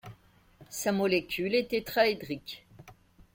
[0.71, 2.65] Sa molécule est tétraédrique.